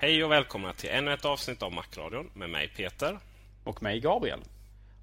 Hej 0.00 0.24
och 0.24 0.30
välkomna 0.30 0.72
till 0.72 0.90
ännu 0.90 1.12
ett 1.12 1.24
avsnitt 1.24 1.62
av 1.62 1.72
Macradion 1.72 2.30
med 2.34 2.50
mig 2.50 2.68
Peter. 2.68 3.18
Och 3.64 3.82
mig 3.82 4.00
Gabriel. 4.00 4.40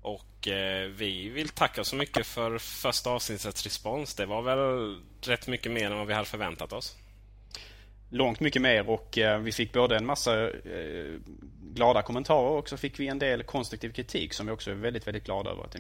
Och 0.02 0.48
eh, 0.48 0.88
vi 0.88 1.30
vill 1.30 1.50
tacka 1.50 1.84
så 1.84 1.96
mycket 1.96 2.28
för 2.28 2.58
första 2.58 3.10
avsnittets 3.10 3.64
respons. 3.64 4.16
Det 4.16 4.26
var 4.26 4.42
väl 4.42 4.96
rätt 5.22 5.48
mycket 5.48 5.72
mer 5.72 5.92
än 5.92 5.98
vad 5.98 6.08
vi 6.08 6.14
hade 6.14 6.26
förväntat 6.26 6.74
oss. 6.74 6.98
Långt 8.10 8.40
mycket 8.40 8.62
mer 8.62 8.90
och 8.90 9.18
eh, 9.18 9.40
vi 9.40 9.52
fick 9.52 9.74
både 9.74 9.98
en 9.98 10.06
massa 10.06 10.50
eh, 10.50 11.20
glada 11.74 12.02
kommentarer 12.02 12.50
och 12.50 12.70
så 12.70 12.78
fick 12.78 13.00
vi 13.00 13.08
en 13.08 13.20
del 13.20 13.44
konstruktiv 13.44 13.90
kritik 13.94 14.34
som 14.34 14.46
vi 14.46 14.52
också 14.52 14.72
är 14.72 14.76
väldigt, 14.76 15.08
väldigt 15.08 15.26
glada 15.26 15.50
över 15.50 15.64
att 15.64 15.76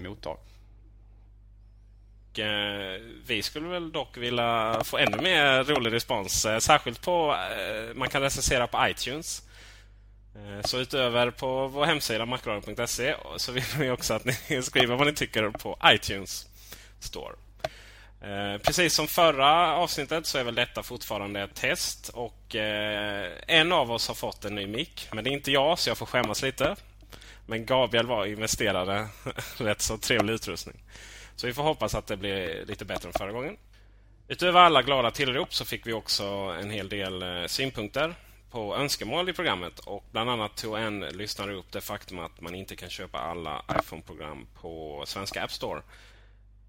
Eh, 2.39 3.01
vi 3.27 3.41
skulle 3.43 3.67
väl 3.67 3.91
dock 3.91 4.17
vilja 4.17 4.81
få 4.83 4.97
ännu 4.97 5.17
mer 5.17 5.63
rolig 5.63 5.93
respons. 5.93 6.45
Eh, 6.45 6.59
särskilt 6.59 7.01
på... 7.01 7.35
Eh, 7.35 7.95
man 7.95 8.09
kan 8.09 8.21
recensera 8.21 8.67
på 8.67 8.87
iTunes. 8.89 9.41
Eh, 10.35 10.61
så 10.65 10.79
utöver 10.79 11.31
på 11.31 11.67
vår 11.67 11.85
hemsida 11.85 12.25
macradion.se 12.25 13.15
så 13.37 13.51
vill 13.51 13.63
vi 13.79 13.89
också 13.89 14.13
att 14.13 14.25
ni 14.25 14.61
skriver 14.61 14.95
vad 14.95 15.07
ni 15.07 15.13
tycker 15.13 15.49
på 15.49 15.77
iTunes 15.85 16.47
Store. 16.99 17.35
Eh, 18.21 18.57
precis 18.57 18.93
som 18.93 19.07
förra 19.07 19.75
avsnittet 19.75 20.25
så 20.25 20.37
är 20.37 20.43
väl 20.43 20.55
detta 20.55 20.83
fortfarande 20.83 21.41
ett 21.41 21.55
test 21.55 22.09
och 22.09 22.55
eh, 22.55 23.31
en 23.47 23.71
av 23.71 23.91
oss 23.91 24.07
har 24.07 24.15
fått 24.15 24.45
en 24.45 24.55
ny 24.55 24.67
mick. 24.67 25.07
Men 25.11 25.23
det 25.23 25.29
är 25.29 25.31
inte 25.31 25.51
jag 25.51 25.79
så 25.79 25.89
jag 25.89 25.97
får 25.97 26.05
skämmas 26.05 26.41
lite. 26.41 26.75
Men 27.45 27.65
Gabriel 27.65 28.05
var 28.05 28.25
investerare 28.25 29.07
rätt 29.57 29.81
så 29.81 29.97
trevlig 29.97 30.33
utrustning. 30.33 30.75
Så 31.35 31.47
vi 31.47 31.53
får 31.53 31.63
hoppas 31.63 31.95
att 31.95 32.07
det 32.07 32.17
blir 32.17 32.65
lite 32.65 32.85
bättre 32.85 33.07
än 33.07 33.13
förra 33.13 33.31
gången. 33.31 33.57
Utöver 34.27 34.59
alla 34.59 34.81
glada 34.81 35.11
tillrop 35.11 35.53
så 35.53 35.65
fick 35.65 35.87
vi 35.87 35.93
också 35.93 36.23
en 36.61 36.69
hel 36.69 36.89
del 36.89 37.21
eh, 37.21 37.45
synpunkter 37.47 38.15
på 38.51 38.75
önskemål 38.75 39.29
i 39.29 39.33
programmet. 39.33 39.79
Och 39.79 40.03
Bland 40.11 40.29
annat 40.29 40.57
tog 40.57 40.77
en 40.77 40.99
lyssnare 40.99 41.53
upp 41.53 41.71
det 41.71 41.81
faktum 41.81 42.19
att 42.19 42.41
man 42.41 42.55
inte 42.55 42.75
kan 42.75 42.89
köpa 42.89 43.19
alla 43.19 43.65
iPhone-program 43.79 44.47
på 44.61 45.03
svenska 45.05 45.43
App 45.43 45.51
Store. 45.51 45.81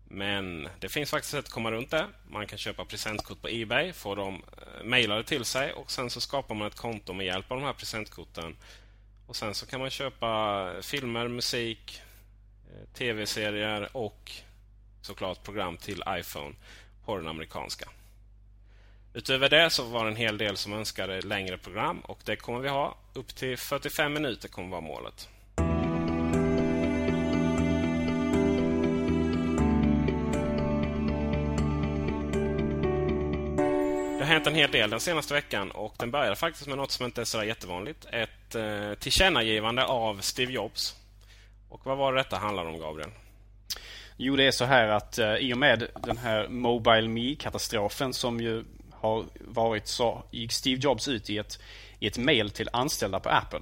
Men 0.09 0.69
det 0.81 0.89
finns 0.89 1.11
faktiskt 1.11 1.35
ett 1.35 1.45
att 1.45 1.51
komma 1.51 1.71
runt 1.71 1.91
det. 1.91 2.07
Man 2.29 2.47
kan 2.47 2.59
köpa 2.59 2.85
presentkort 2.85 3.43
på 3.43 3.49
Ebay, 3.49 3.93
få 3.93 4.15
dem 4.15 4.43
eh, 4.57 4.85
mejlade 4.85 5.25
till 5.25 5.45
sig 5.45 5.73
och 5.73 5.91
sen 5.91 6.11
så 6.11 6.21
skapar 6.21 6.55
man 6.55 6.67
ett 6.67 6.77
konto 6.77 7.13
med 7.13 7.27
hjälp 7.27 7.51
av 7.51 7.59
de 7.59 7.67
här 7.67 7.73
presentkorten. 7.73 8.57
Och 9.27 9.37
Sen 9.37 9.55
så 9.55 9.67
kan 9.67 9.81
man 9.81 9.91
köpa 9.91 10.71
filmer, 10.83 11.29
musik, 11.29 12.01
eh, 12.71 12.99
tv-serier 12.99 13.97
och 13.97 14.33
såklart 15.07 15.43
program 15.43 15.77
till 15.77 16.03
iPhone 16.09 16.55
på 17.05 17.17
den 17.17 17.29
amerikanska. 17.29 17.89
Utöver 19.15 19.49
det 19.49 19.71
så 19.71 19.85
var 19.85 20.05
det 20.05 20.11
en 20.11 20.17
hel 20.17 20.39
del 20.39 20.57
som 20.57 20.73
önskade 20.73 21.21
längre 21.21 21.59
program 21.59 22.01
och 22.01 22.19
det 22.25 22.37
kommer 22.37 22.61
vi 22.61 22.69
ha. 22.69 22.97
Upp 23.13 23.35
till 23.35 23.59
45 23.59 24.13
minuter 24.13 24.49
kommer 24.49 24.69
vara 24.69 24.81
målet. 24.81 25.29
Det 34.19 34.25
har 34.25 34.33
hänt 34.33 34.47
en 34.47 34.55
hel 34.55 34.71
del 34.71 34.91
den 34.91 35.01
senaste 35.01 35.35
veckan 35.35 35.71
och 35.71 35.95
den 35.99 36.11
började 36.11 36.37
faktiskt 36.37 36.67
med 36.67 36.77
något 36.77 36.91
som 36.91 37.07
inte 37.07 37.21
är 37.21 37.25
så 37.25 37.45
jättevanligt. 37.45 38.07
Ett 38.13 38.55
eh, 38.55 38.95
tillkännagivande 38.95 39.85
av 39.85 40.21
Steve 40.21 40.53
Jobs. 40.53 40.95
Och 41.69 41.87
vad 41.87 41.99
var 41.99 42.13
det 42.13 42.21
detta 42.21 42.37
handlade 42.37 42.69
om, 42.69 42.79
Gabriel? 42.79 43.11
Jo, 44.17 44.37
det 44.37 44.47
är 44.47 44.51
så 44.51 44.65
här 44.65 44.89
att 44.89 45.19
eh, 45.19 45.35
i 45.35 45.55
och 45.55 45.59
med 45.59 45.87
den 46.03 46.17
här 46.17 46.49
Mobile 46.49 47.09
Me-katastrofen 47.09 48.13
som 48.13 48.41
ju 48.41 48.65
har 48.91 49.25
varit 49.41 49.87
så 49.87 50.23
gick 50.31 50.53
Steve 50.53 50.81
Jobs 50.81 51.09
ut 51.09 51.31
i 51.31 51.39
ett, 51.39 51.59
i 51.99 52.07
ett 52.07 52.19
mail 52.19 52.51
till 52.51 52.69
anställda 52.73 53.21
på 53.21 53.29
Apple. 53.29 53.61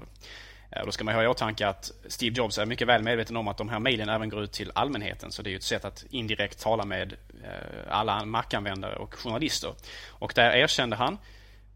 Eh, 0.70 0.84
då 0.84 0.92
ska 0.92 1.04
man 1.04 1.14
ha 1.14 1.22
i 1.22 1.26
åtanke 1.26 1.68
att 1.68 1.92
Steve 2.08 2.36
Jobs 2.36 2.58
är 2.58 2.66
mycket 2.66 2.88
väl 2.88 3.02
medveten 3.02 3.36
om 3.36 3.48
att 3.48 3.56
de 3.56 3.68
här 3.68 3.78
mailen 3.78 4.08
även 4.08 4.28
går 4.28 4.42
ut 4.42 4.52
till 4.52 4.72
allmänheten. 4.74 5.32
Så 5.32 5.42
det 5.42 5.48
är 5.48 5.50
ju 5.50 5.56
ett 5.56 5.62
sätt 5.62 5.84
att 5.84 6.04
indirekt 6.10 6.60
tala 6.62 6.84
med 6.84 7.12
eh, 7.44 7.48
alla 7.88 8.24
Mac-användare 8.24 8.96
och 8.96 9.14
journalister. 9.14 9.74
Och 10.08 10.32
där 10.34 10.50
erkände 10.50 10.96
han 10.96 11.18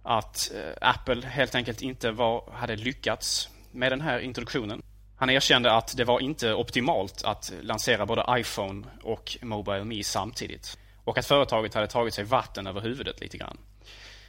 att 0.02 0.52
eh, 0.54 0.88
Apple 0.88 1.26
helt 1.26 1.54
enkelt 1.54 1.82
inte 1.82 2.10
var, 2.10 2.50
hade 2.52 2.76
lyckats 2.76 3.48
med 3.72 3.92
den 3.92 4.00
här 4.00 4.18
introduktionen. 4.18 4.82
Han 5.18 5.30
erkände 5.30 5.72
att 5.72 5.96
det 5.96 6.04
var 6.04 6.20
inte 6.20 6.54
optimalt 6.54 7.25
att 7.25 7.52
lansera 7.60 8.06
både 8.06 8.25
iPhone 8.31 8.87
och 9.02 9.37
Mobile 9.43 9.84
Me 9.84 10.04
samtidigt. 10.04 10.78
Och 11.04 11.19
att 11.19 11.26
företaget 11.26 11.75
hade 11.75 11.87
tagit 11.87 12.14
sig 12.14 12.25
vatten 12.25 12.66
över 12.66 12.81
huvudet 12.81 13.20
lite 13.20 13.38
grann. 13.38 13.58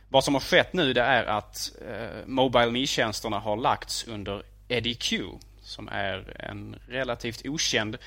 Vad 0.10 0.24
som 0.24 0.34
har 0.34 0.42
skett 0.42 0.74
nu 0.74 0.94
det 0.94 1.02
är 1.02 1.24
att 1.24 1.72
eh, 1.88 2.26
Mobile 2.26 2.72
Me-tjänsterna 2.72 3.40
har 3.40 3.58
lagts 3.58 4.08
under 4.08 4.44
Eddie 4.68 4.94
Q 4.94 5.24
som 5.62 5.88
är 5.88 6.42
en 6.50 6.76
relativt 6.88 7.46
okänd 7.46 7.98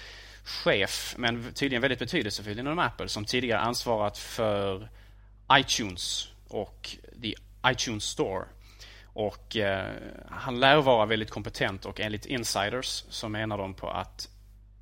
chef 0.45 1.15
men 1.19 1.53
tydligen 1.55 1.83
väldigt 1.83 1.99
betydelsefull 1.99 2.59
inom 2.59 2.79
Apple 2.79 3.09
som 3.09 3.25
tidigare 3.25 3.61
ansvarat 3.61 4.19
för 4.19 4.89
iTunes 5.53 6.29
och 6.49 6.97
the 7.23 7.35
iTunes 7.67 8.05
Store. 8.05 8.45
Och 9.15 9.57
eh, 9.57 9.93
Han 10.31 10.61
lär 10.61 10.77
vara 10.77 11.07
väldigt 11.07 11.31
kompetent 11.31 11.85
och 11.85 12.01
enligt 12.01 12.27
insiders 12.27 13.05
så 13.09 13.29
menar 13.29 13.59
de 13.59 13.75
på 13.75 13.91
att 13.91 14.29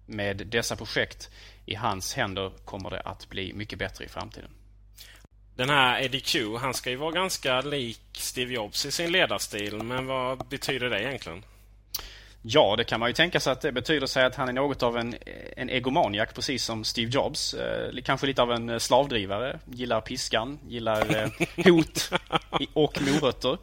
med 0.07 0.37
dessa 0.47 0.77
projekt 0.77 1.31
i 1.67 1.75
hans 1.75 2.15
händer 2.15 2.53
kommer 2.65 2.91
det 2.91 3.01
att 3.01 3.29
bli 3.29 3.53
mycket 3.53 3.79
bättre 3.79 4.05
i 4.05 4.09
framtiden. 4.09 4.51
Den 5.57 5.71
här 5.71 6.03
Eddie 6.03 6.21
Q, 6.21 6.57
han 6.57 6.75
ska 6.75 6.91
ju 6.91 6.97
vara 6.97 7.11
ganska 7.11 7.61
lik 7.61 8.01
Steve 8.13 8.55
Jobs 8.55 8.87
i 8.87 8.91
sin 8.91 9.13
ledarstil. 9.13 9.83
Men 9.83 10.07
vad 10.07 10.49
betyder 10.49 10.91
det 10.91 11.03
egentligen? 11.03 11.45
Ja, 12.43 12.75
det 12.77 12.85
kan 12.85 13.01
man 13.01 13.09
ju 13.09 13.13
tänka 13.13 13.41
sig 13.41 13.53
att 13.53 13.61
det 13.61 13.73
betyder 13.73 14.07
sig 14.07 14.25
att 14.25 14.35
han 14.35 14.49
är 14.49 14.53
något 14.53 14.83
av 14.83 14.97
en, 14.97 15.15
en 15.57 15.71
egomaniak, 15.71 16.35
precis 16.35 16.65
som 16.65 16.85
Steve 16.85 17.11
Jobs. 17.11 17.55
Eh, 17.55 18.03
kanske 18.05 18.27
lite 18.27 18.43
av 18.43 18.53
en 18.53 18.69
eh, 18.69 18.79
slavdrivare. 18.79 19.59
Gillar 19.67 20.01
piskan, 20.01 20.59
gillar 20.69 21.17
eh, 21.17 21.31
hot 21.65 22.11
och 22.73 23.03
morötter. 23.03 23.59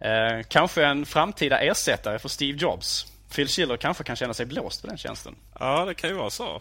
Eh, 0.00 0.42
kanske 0.48 0.84
en 0.84 1.06
framtida 1.06 1.60
ersättare 1.60 2.18
för 2.18 2.28
Steve 2.28 2.58
Jobs. 2.58 3.06
Phil 3.34 3.48
Schiller 3.48 3.76
kanske 3.76 4.04
kan 4.04 4.16
känna 4.16 4.34
sig 4.34 4.46
blåst 4.46 4.80
på 4.80 4.86
den 4.86 4.98
tjänsten. 4.98 5.36
Ja, 5.58 5.84
det 5.84 5.94
kan 5.94 6.10
ju 6.10 6.16
vara 6.16 6.30
så. 6.30 6.60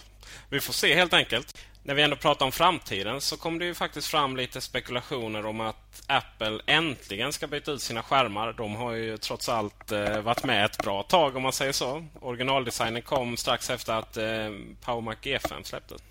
Vi 0.50 0.60
får 0.60 0.74
se 0.74 0.96
helt 0.96 1.14
enkelt. 1.14 1.58
När 1.84 1.94
vi 1.94 2.02
ändå 2.02 2.16
pratar 2.16 2.46
om 2.46 2.52
framtiden 2.52 3.22
så 3.22 3.38
kom 3.38 3.60
det 3.60 3.66
ju 3.66 3.74
faktiskt 3.74 4.08
fram 4.08 4.38
lite 4.38 4.62
spekulationer 4.62 5.46
om 5.46 5.62
att 5.62 6.04
Apple 6.08 6.60
äntligen 6.66 7.34
ska 7.34 7.48
byta 7.48 7.72
ut 7.72 7.82
sina 7.82 8.04
skärmar. 8.04 8.54
De 8.54 8.76
har 8.76 8.92
ju 8.92 9.18
trots 9.18 9.50
allt 9.50 9.92
eh, 9.92 10.22
varit 10.22 10.44
med 10.44 10.66
ett 10.66 10.78
bra 10.78 11.04
tag 11.04 11.36
om 11.36 11.44
man 11.44 11.54
säger 11.54 11.72
så. 11.72 12.06
Originaldesignen 12.22 13.02
kom 13.02 13.38
strax 13.38 13.70
efter 13.70 13.94
att 13.94 14.18
eh, 14.18 14.50
PowerMac 14.82 15.18
G5 15.22 15.64
släpptes. 15.64 16.02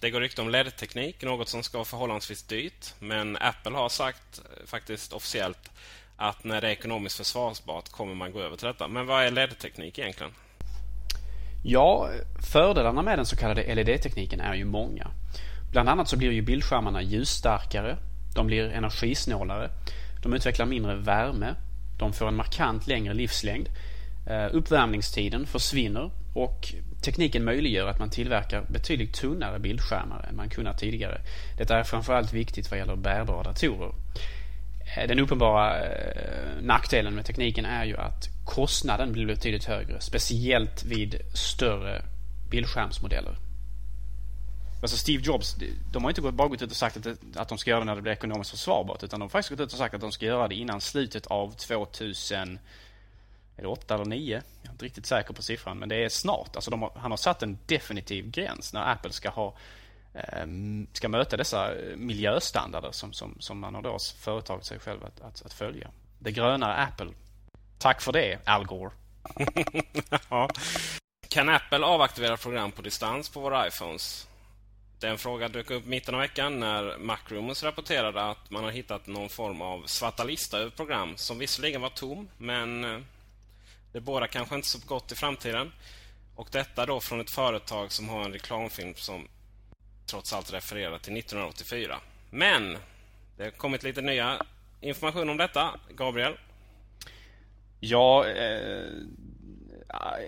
Det 0.00 0.10
går 0.10 0.20
rykte 0.20 0.42
om 0.42 0.48
LED-teknik, 0.48 1.22
något 1.22 1.48
som 1.48 1.62
ska 1.62 1.78
vara 1.78 1.84
förhållandevis 1.84 2.42
dyrt. 2.42 2.94
Men 2.98 3.36
Apple 3.36 3.72
har 3.72 3.88
sagt 3.88 4.38
eh, 4.38 4.66
faktiskt 4.66 5.12
officiellt 5.12 5.70
att 6.16 6.44
när 6.44 6.60
det 6.60 6.66
är 6.66 6.72
ekonomiskt 6.72 7.16
försvarsbart 7.16 7.88
kommer 7.88 8.14
man 8.14 8.32
gå 8.32 8.40
över 8.40 8.56
till 8.56 8.66
detta. 8.66 8.88
Men 8.88 9.06
vad 9.06 9.24
är 9.24 9.30
LED-teknik 9.30 9.98
egentligen? 9.98 10.32
Ja, 11.62 12.10
fördelarna 12.52 13.02
med 13.02 13.18
den 13.18 13.26
så 13.26 13.36
kallade 13.36 13.74
LED-tekniken 13.74 14.40
är 14.40 14.54
ju 14.54 14.64
många. 14.64 15.10
Bland 15.72 15.88
annat 15.88 16.08
så 16.08 16.16
blir 16.16 16.30
ju 16.30 16.42
bildskärmarna 16.42 17.02
ljusstarkare, 17.02 17.96
de 18.34 18.46
blir 18.46 18.64
energisnålare, 18.64 19.70
de 20.22 20.34
utvecklar 20.34 20.66
mindre 20.66 20.94
värme, 20.94 21.54
de 21.98 22.12
får 22.12 22.28
en 22.28 22.36
markant 22.36 22.86
längre 22.86 23.14
livslängd, 23.14 23.68
eh, 24.26 24.46
uppvärmningstiden 24.52 25.46
försvinner 25.46 26.10
och 26.34 26.74
tekniken 27.04 27.44
möjliggör 27.44 27.86
att 27.86 27.98
man 27.98 28.10
tillverkar 28.10 28.66
betydligt 28.68 29.14
tunnare 29.14 29.58
bildskärmar 29.58 30.26
än 30.28 30.36
man 30.36 30.48
kunnat 30.48 30.78
tidigare. 30.78 31.20
Detta 31.58 31.78
är 31.78 31.84
framförallt 31.84 32.32
viktigt 32.32 32.70
vad 32.70 32.78
gäller 32.78 32.96
bärbara 32.96 33.42
datorer. 33.42 33.92
Eh, 34.94 35.08
den 35.08 35.18
uppenbara 35.18 35.86
eh, 35.86 36.62
nackdelen 36.62 37.14
med 37.14 37.24
tekniken 37.24 37.64
är 37.64 37.84
ju 37.84 37.96
att 37.96 38.28
kostnaden 38.44 39.12
blir 39.12 39.26
betydligt 39.26 39.64
högre. 39.64 40.00
Speciellt 40.00 40.84
vid 40.84 41.20
större 41.34 42.02
bildskärmsmodeller. 42.50 43.36
Alltså 44.82 44.96
Steve 44.96 45.22
Jobs, 45.22 45.56
de 45.92 46.04
har 46.04 46.10
inte 46.10 46.20
bara 46.20 46.48
gått 46.48 46.62
ut 46.62 46.70
och 46.70 46.76
sagt 46.76 46.96
att, 46.96 47.06
att 47.36 47.48
de 47.48 47.58
ska 47.58 47.70
göra 47.70 47.80
det 47.80 47.86
när 47.86 47.96
det 47.96 48.02
blir 48.02 48.12
ekonomiskt 48.12 48.50
försvarbart. 48.50 49.02
Utan 49.02 49.20
de 49.20 49.24
har 49.24 49.28
faktiskt 49.28 49.50
gått 49.50 49.60
ut 49.60 49.72
och 49.72 49.78
sagt 49.78 49.94
att 49.94 50.00
de 50.00 50.12
ska 50.12 50.26
göra 50.26 50.48
det 50.48 50.54
innan 50.54 50.80
slutet 50.80 51.26
av 51.26 51.50
2008 51.50 52.58
eller 53.94 54.04
9? 54.04 54.42
Jag 54.62 54.68
är 54.68 54.72
inte 54.72 54.84
riktigt 54.84 55.06
säker 55.06 55.34
på 55.34 55.42
siffran. 55.42 55.78
Men 55.78 55.88
det 55.88 56.04
är 56.04 56.08
snart. 56.08 56.56
Alltså 56.56 56.76
har, 56.76 56.92
han 56.96 57.10
har 57.10 57.16
satt 57.16 57.42
en 57.42 57.58
definitiv 57.66 58.30
gräns 58.30 58.72
när 58.72 58.92
Apple 58.92 59.12
ska 59.12 59.30
ha 59.30 59.56
Ehm, 60.16 60.86
ska 60.92 61.08
möta 61.08 61.36
dessa 61.36 61.74
eh, 61.74 61.96
miljöstandarder 61.96 62.92
som, 62.92 63.12
som, 63.12 63.36
som 63.38 63.58
man 63.58 63.74
har 63.74 63.82
då 63.82 63.98
företagit 64.18 64.64
sig 64.64 64.78
själv 64.78 65.04
att, 65.04 65.20
att, 65.20 65.46
att 65.46 65.52
följa. 65.52 65.90
Det 66.18 66.32
gröna 66.32 66.74
Apple. 66.74 67.12
Tack 67.78 68.02
för 68.02 68.12
det, 68.12 68.38
Al 68.44 68.66
Gore. 68.66 68.90
ja. 70.30 70.48
Kan 71.28 71.48
Apple 71.48 71.86
avaktivera 71.86 72.36
program 72.36 72.72
på 72.72 72.82
distans 72.82 73.28
på 73.28 73.40
våra 73.40 73.68
iPhones? 73.68 74.28
Den 75.00 75.18
frågan 75.18 75.52
dök 75.52 75.70
upp 75.70 75.86
mitten 75.86 76.14
av 76.14 76.20
veckan 76.20 76.60
när 76.60 76.98
Macrumors 76.98 77.62
rapporterade 77.62 78.22
att 78.22 78.50
man 78.50 78.64
har 78.64 78.70
hittat 78.70 79.06
någon 79.06 79.28
form 79.28 79.62
av 79.62 79.82
svarta 79.86 80.24
lista 80.24 80.58
över 80.58 80.70
program 80.70 81.16
som 81.16 81.38
visserligen 81.38 81.80
var 81.80 81.90
tom, 81.90 82.28
men 82.38 82.84
eh, 82.84 83.00
det 83.92 84.00
båda 84.00 84.28
kanske 84.28 84.54
inte 84.54 84.68
så 84.68 84.78
gott 84.86 85.12
i 85.12 85.14
framtiden. 85.14 85.72
Och 86.34 86.48
detta 86.52 86.86
då 86.86 87.00
från 87.00 87.20
ett 87.20 87.30
företag 87.30 87.92
som 87.92 88.08
har 88.08 88.24
en 88.24 88.32
reklamfilm 88.32 88.94
som 88.94 89.28
trots 90.06 90.32
allt 90.32 90.52
refererar 90.52 90.98
till 90.98 91.16
1984. 91.16 91.96
Men 92.30 92.78
det 93.36 93.44
har 93.44 93.50
kommit 93.50 93.82
lite 93.82 94.00
nya 94.00 94.42
information 94.80 95.30
om 95.30 95.36
detta. 95.36 95.70
Gabriel? 95.90 96.36
Ja, 97.80 98.26
eh, 98.26 98.90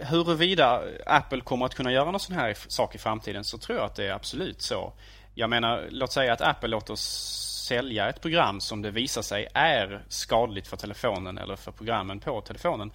huruvida 0.03 0.83
Apple 1.07 1.41
kommer 1.41 1.67
att 1.67 1.75
kunna 1.75 1.93
göra 1.93 2.11
någon 2.11 2.21
sån 2.21 2.37
här 2.37 2.57
sak 2.69 2.95
i 2.95 2.99
framtiden 2.99 3.45
så 3.45 3.59
tror 3.59 3.79
jag 3.79 3.85
att 3.85 3.95
det 3.95 4.07
är 4.07 4.13
absolut 4.13 4.63
så. 4.63 4.93
Jag 5.35 5.51
menar, 5.51 5.87
låt 5.91 6.13
säga 6.13 6.33
att 6.33 6.41
Apple 6.41 6.69
låter 6.69 6.95
sälja 6.95 8.09
ett 8.09 8.21
program 8.21 8.61
som 8.61 8.83
det 8.83 8.91
visar 8.91 9.23
sig 9.23 9.49
är 9.55 10.05
skadligt 10.09 10.69
för 10.69 10.77
telefonen 10.77 11.39
eller 11.39 11.57
för 11.57 11.73
programmen 11.73 12.21
på 12.21 12.41
telefonen 12.41 12.93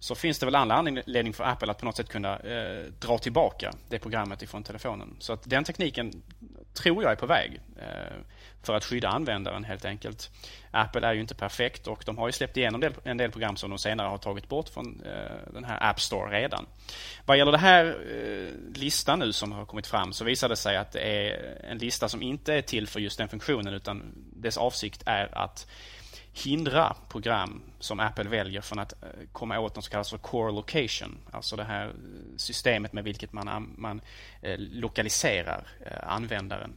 så 0.00 0.14
finns 0.14 0.38
det 0.38 0.46
väl 0.46 0.54
anledning 0.54 1.32
för 1.32 1.44
Apple 1.44 1.70
att 1.70 1.78
på 1.78 1.84
något 1.84 1.96
sätt 1.96 2.08
kunna 2.08 2.38
eh, 2.38 2.84
dra 2.98 3.18
tillbaka 3.18 3.72
det 3.88 3.98
programmet 3.98 4.42
ifrån 4.42 4.62
telefonen. 4.62 5.16
Så 5.18 5.32
att 5.32 5.50
den 5.50 5.64
tekniken 5.64 6.22
tror 6.74 7.02
jag 7.02 7.12
är 7.12 7.16
på 7.16 7.26
väg 7.26 7.60
eh, 7.76 8.16
för 8.62 8.74
att 8.74 8.84
skydda 8.84 9.08
användaren 9.08 9.64
helt 9.64 9.84
enkelt. 9.84 10.30
Apple 10.70 11.06
är 11.06 11.12
ju 11.12 11.20
inte 11.20 11.34
perfekt 11.34 11.86
och 11.86 12.02
de 12.06 12.18
har 12.18 12.28
ju 12.28 12.32
släppt 12.32 12.56
igenom 12.56 12.74
en 12.74 12.80
del, 12.80 13.00
en 13.04 13.16
del 13.16 13.30
program 13.30 13.56
som 13.56 13.70
de 13.70 13.78
senare 13.78 14.08
har 14.08 14.18
tagit 14.18 14.48
bort 14.48 14.68
från 14.68 15.02
eh, 15.04 15.52
den 15.52 15.64
här 15.64 15.90
App 15.90 16.00
Store 16.00 16.40
redan. 16.40 16.66
Vad 17.24 17.38
gäller 17.38 17.52
den 17.52 17.60
här 17.60 17.84
eh, 17.86 18.78
listan 18.80 19.18
nu 19.18 19.32
som 19.32 19.52
har 19.52 19.64
kommit 19.64 19.86
fram 19.86 20.12
så 20.12 20.24
visar 20.24 20.48
det 20.48 20.56
sig 20.56 20.76
att 20.76 20.92
det 20.92 21.00
är 21.00 21.58
en 21.70 21.78
lista 21.78 22.08
som 22.08 22.22
inte 22.22 22.54
är 22.54 22.62
till 22.62 22.86
för 22.86 23.00
just 23.00 23.18
den 23.18 23.28
funktionen 23.28 23.74
utan 23.74 24.12
dess 24.32 24.56
avsikt 24.56 25.02
är 25.06 25.38
att 25.38 25.66
hindra 26.44 26.96
program 27.08 27.62
som 27.78 28.00
Apple 28.00 28.28
väljer 28.28 28.60
från 28.60 28.78
att 28.78 28.92
eh, 28.92 29.08
komma 29.32 29.58
åt 29.58 29.76
något 29.76 29.84
som 29.84 29.90
kallas 29.90 30.10
för 30.10 30.18
core 30.18 30.52
location. 30.52 31.18
Alltså 31.30 31.56
det 31.56 31.64
här 31.64 31.86
eh, 31.86 31.92
systemet 32.36 32.92
med 32.92 33.04
vilket 33.04 33.32
man, 33.32 33.74
man 33.76 34.00
eh, 34.42 34.58
lokaliserar 34.58 35.66
användaren. 36.02 36.72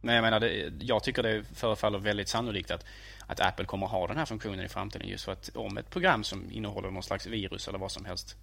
Men 0.00 0.14
jag 0.14 0.22
menar, 0.22 0.40
det, 0.40 0.72
jag 0.80 1.02
tycker 1.02 1.22
det 1.22 1.44
förefaller 1.54 1.98
väldigt 1.98 2.28
sannolikt 2.28 2.70
att, 2.70 2.84
att 3.26 3.40
Apple 3.40 3.64
kommer 3.64 3.86
ha 3.86 4.06
den 4.06 4.16
här 4.16 4.26
funktionen 4.26 4.64
i 4.64 4.68
framtiden 4.68 5.08
just 5.08 5.24
för 5.24 5.32
att 5.32 5.50
om 5.56 5.78
ett 5.78 5.90
program 5.90 6.24
som 6.24 6.50
innehåller 6.50 6.90
någon 6.90 7.02
slags 7.02 7.26
virus 7.26 7.68
eller 7.68 7.78
vad 7.78 7.92
som 7.92 8.04
helst 8.04 8.36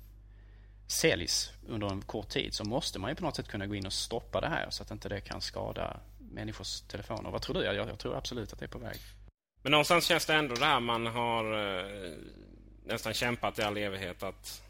säljs 0.88 1.52
under 1.68 1.88
en 1.88 2.02
kort 2.02 2.30
tid 2.30 2.54
så 2.54 2.64
måste 2.64 3.00
man 3.00 3.10
ju 3.12 3.16
på 3.16 3.24
något 3.24 3.36
sätt 3.36 3.48
kunna 3.48 3.68
gå 3.68 3.76
in 3.76 3.86
och 3.86 3.94
stoppa 3.94 4.42
det 4.42 4.50
här 4.50 4.68
så 4.70 4.84
att 4.84 4.92
inte 4.92 5.10
det 5.10 5.22
kan 5.22 5.42
skada 5.42 6.00
människors 6.20 6.82
telefoner. 6.82 7.32
Vad 7.32 7.42
tror 7.42 7.56
du? 7.56 7.64
Jag, 7.64 7.76
jag 7.76 8.00
tror 8.00 8.18
absolut 8.18 8.54
att 8.54 8.60
det 8.60 8.66
är 8.66 8.70
på 8.70 8.78
väg. 8.78 8.98
Men 9.64 9.72
någonstans 9.72 10.06
känns 10.06 10.26
det 10.26 10.34
ändå 10.34 10.56
det 10.56 10.66
här 10.66 10.80
man 10.80 11.06
har 11.06 11.54
eh, 11.80 12.12
nästan 12.86 13.14
kämpat 13.14 13.60
i 13.60 13.62
all 13.62 13.78
evighet 13.78 14.24
att 14.24 14.64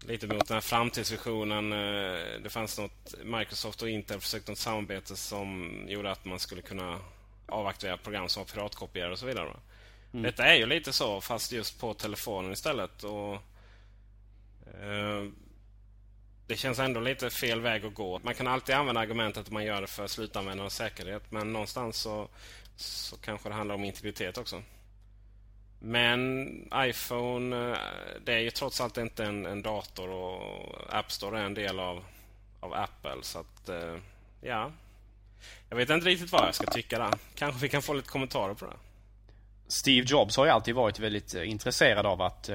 lite 0.00 0.26
mot 0.26 0.48
den 0.48 0.54
här 0.54 0.60
framtidsvisionen. 0.60 1.72
Eh, 1.72 2.40
det 2.42 2.50
fanns 2.50 2.78
något 2.78 3.14
Microsoft 3.24 3.82
och 3.82 3.88
Intel 3.88 4.20
försökte 4.20 4.50
något 4.50 4.58
samarbete 4.58 5.16
som 5.16 5.80
gjorde 5.88 6.10
att 6.10 6.24
man 6.24 6.38
skulle 6.38 6.62
kunna 6.62 6.98
avaktivera 7.46 7.96
program 7.96 8.28
som 8.28 8.40
var 8.40 8.46
piratkopierade 8.54 9.12
och 9.12 9.18
så 9.18 9.26
vidare. 9.26 9.50
Mm. 10.12 10.22
Detta 10.22 10.44
är 10.44 10.54
ju 10.54 10.66
lite 10.66 10.92
så 10.92 11.20
fast 11.20 11.52
just 11.52 11.80
på 11.80 11.94
telefonen 11.94 12.52
istället. 12.52 13.04
Och 13.04 13.34
eh, 14.82 15.24
Det 16.46 16.56
känns 16.56 16.78
ändå 16.78 17.00
lite 17.00 17.30
fel 17.30 17.60
väg 17.60 17.84
att 17.84 17.94
gå. 17.94 18.20
Man 18.24 18.34
kan 18.34 18.46
alltid 18.46 18.74
använda 18.74 19.00
argumentet 19.00 19.40
att 19.46 19.50
man 19.52 19.64
gör 19.64 19.80
det 19.80 19.86
för 19.86 20.06
slutanvändarnas 20.06 20.74
säkerhet. 20.74 21.32
Men 21.32 21.52
någonstans 21.52 21.96
så 21.96 22.28
så 22.76 23.16
kanske 23.16 23.48
det 23.48 23.54
handlar 23.54 23.74
om 23.74 23.84
integritet 23.84 24.38
också. 24.38 24.62
Men 25.78 26.48
iPhone, 26.74 27.70
eh, 27.70 27.78
det 28.24 28.34
är 28.34 28.38
ju 28.38 28.50
trots 28.50 28.80
allt 28.80 28.98
inte 28.98 29.24
en, 29.24 29.46
en 29.46 29.62
dator 29.62 30.10
och 30.10 30.94
App 30.94 31.12
Store 31.12 31.40
är 31.40 31.44
en 31.44 31.54
del 31.54 31.80
av, 31.80 32.04
av 32.60 32.74
Apple. 32.74 33.22
Så 33.22 33.38
att, 33.38 33.68
eh, 33.68 33.96
ja. 34.40 34.72
Jag 35.68 35.76
vet 35.76 35.90
inte 35.90 36.06
riktigt 36.06 36.32
vad 36.32 36.46
jag 36.46 36.54
ska 36.54 36.66
tycka 36.66 36.98
där. 36.98 37.14
Kanske 37.34 37.60
vi 37.60 37.68
kan 37.68 37.82
få 37.82 37.94
lite 37.94 38.08
kommentarer 38.08 38.54
på 38.54 38.66
det. 38.66 38.76
Steve 39.68 40.06
Jobs 40.08 40.36
har 40.36 40.44
ju 40.44 40.50
alltid 40.50 40.74
varit 40.74 40.98
väldigt 40.98 41.34
eh, 41.34 41.50
intresserad 41.50 42.06
av 42.06 42.22
att 42.22 42.50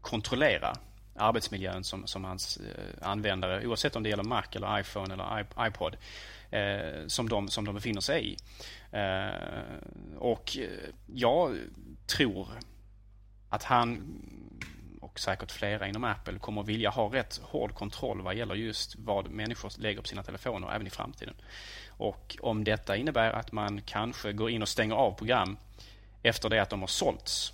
kontrollera 0.00 0.76
arbetsmiljön 1.16 1.84
som, 1.84 2.06
som 2.06 2.24
hans 2.24 2.60
användare, 3.00 3.66
oavsett 3.66 3.96
om 3.96 4.02
det 4.02 4.08
gäller 4.08 4.22
Mac 4.22 4.44
eller 4.52 4.80
iPhone 4.80 5.14
eller 5.14 5.46
iPod, 5.66 5.96
som, 7.06 7.28
de, 7.28 7.48
som 7.48 7.64
de 7.64 7.74
befinner 7.74 8.00
sig 8.00 8.32
i. 8.32 8.36
Eh, 8.92 10.18
och 10.18 10.56
eh, 10.56 10.68
jag 11.06 11.58
tror 12.06 12.48
att 13.48 13.62
han 13.62 14.18
och 15.00 15.20
säkert 15.20 15.52
flera 15.52 15.88
inom 15.88 16.04
Apple 16.04 16.38
kommer 16.38 16.62
vilja 16.62 16.90
ha 16.90 17.14
rätt 17.14 17.40
hård 17.42 17.74
kontroll 17.74 18.20
vad 18.22 18.34
gäller 18.34 18.54
just 18.54 18.96
vad 18.98 19.30
människor 19.30 19.72
lägger 19.78 20.00
på 20.00 20.08
sina 20.08 20.22
telefoner 20.22 20.74
även 20.74 20.86
i 20.86 20.90
framtiden. 20.90 21.34
Och 21.88 22.36
om 22.40 22.64
detta 22.64 22.96
innebär 22.96 23.32
att 23.32 23.52
man 23.52 23.82
kanske 23.82 24.32
går 24.32 24.50
in 24.50 24.62
och 24.62 24.68
stänger 24.68 24.94
av 24.94 25.12
program 25.12 25.56
efter 26.22 26.50
det 26.50 26.62
att 26.62 26.70
de 26.70 26.80
har 26.80 26.86
sålts 26.86 27.52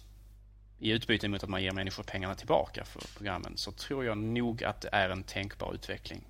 i 0.79 0.91
utbyte 0.91 1.29
mot 1.29 1.43
att 1.43 1.49
man 1.49 1.63
ger 1.63 1.73
människor 1.73 2.03
pengarna 2.03 2.35
tillbaka 2.35 2.85
för 2.85 3.01
programmen 3.17 3.57
så 3.57 3.73
tror 3.73 4.05
jag 4.05 4.19
nog 4.19 4.65
att 4.65 4.81
det 4.81 4.89
är 4.93 5.11
en 5.11 5.23
tänkbar 5.23 5.75
utveckling. 5.75 6.25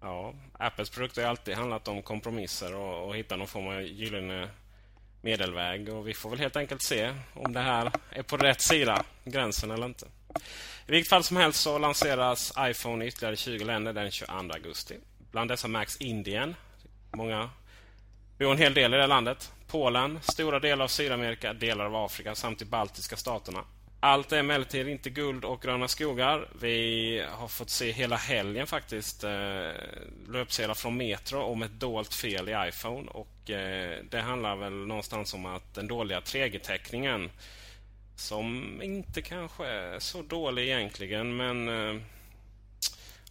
Ja, 0.00 0.34
Apples 0.52 0.90
produkter 0.90 1.22
har 1.22 1.30
alltid 1.30 1.54
handlat 1.54 1.88
om 1.88 2.02
kompromisser 2.02 2.74
och, 2.74 3.08
och 3.08 3.16
hitta 3.16 3.36
någon 3.36 3.46
form 3.46 3.66
av 3.66 3.82
gyllene 3.82 4.48
medelväg. 5.20 5.88
Och 5.88 6.08
vi 6.08 6.14
får 6.14 6.30
väl 6.30 6.38
helt 6.38 6.56
enkelt 6.56 6.82
se 6.82 7.14
om 7.34 7.52
det 7.52 7.60
här 7.60 7.92
är 8.10 8.22
på 8.22 8.36
rätt 8.36 8.60
sida 8.60 9.04
gränsen 9.24 9.70
eller 9.70 9.86
inte. 9.86 10.06
I 10.86 10.92
vilket 10.92 11.10
fall 11.10 11.24
som 11.24 11.36
helst 11.36 11.60
så 11.60 11.78
lanseras 11.78 12.52
iPhone 12.58 13.04
i 13.04 13.08
ytterligare 13.08 13.36
20 13.36 13.64
länder 13.64 13.92
den 13.92 14.10
22 14.10 14.32
augusti. 14.32 14.98
Bland 15.30 15.50
dessa 15.50 15.68
märks 15.68 15.96
Indien. 15.96 16.56
Många 17.12 17.50
bor 18.38 18.52
en 18.52 18.58
hel 18.58 18.74
del 18.74 18.94
i 18.94 18.96
det 18.96 19.06
landet. 19.06 19.52
Polen, 19.66 20.18
stora 20.22 20.60
delar 20.60 20.84
av 20.84 20.88
Sydamerika, 20.88 21.52
delar 21.52 21.84
av 21.84 21.96
Afrika 21.96 22.34
samt 22.34 22.58
de 22.58 22.64
baltiska 22.64 23.16
staterna. 23.16 23.64
Allt 24.02 24.32
är 24.32 24.38
emellertid 24.38 24.88
inte 24.88 25.10
guld 25.10 25.44
och 25.44 25.62
gröna 25.62 25.88
skogar. 25.88 26.48
Vi 26.60 27.24
har 27.30 27.48
fått 27.48 27.70
se 27.70 27.92
hela 27.92 28.16
helgen 28.16 28.66
faktiskt 28.66 29.24
eh, 29.24 29.70
löpsedlar 30.28 30.74
från 30.74 30.96
Metro 30.96 31.42
om 31.42 31.62
ett 31.62 31.80
dolt 31.80 32.14
fel 32.14 32.48
i 32.48 32.68
iPhone. 32.68 33.10
Och 33.10 33.50
eh, 33.50 33.98
Det 34.10 34.20
handlar 34.20 34.56
väl 34.56 34.72
någonstans 34.72 35.34
om 35.34 35.46
att 35.46 35.74
den 35.74 35.88
dåliga 35.88 36.20
3G-täckningen 36.20 37.30
som 38.16 38.80
inte 38.82 39.22
kanske 39.22 39.66
är 39.66 39.98
så 39.98 40.22
dålig 40.22 40.68
egentligen 40.68 41.36
men 41.36 41.68
eh, 41.68 42.02